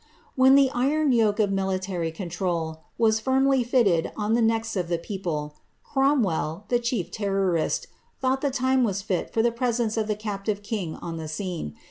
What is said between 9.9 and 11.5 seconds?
of the captive king on the